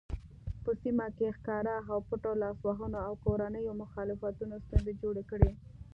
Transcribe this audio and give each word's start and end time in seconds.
په 0.63 0.71
سیمه 0.81 1.07
کې 1.17 1.35
ښکاره 1.37 1.75
او 1.91 1.97
پټو 2.07 2.31
لاسوهنو 2.43 2.99
او 3.07 3.13
کورنیو 3.25 3.79
مخالفتونو 3.83 4.55
ستونزې 4.65 4.93
جوړې 5.01 5.23
کړې. 5.31 5.51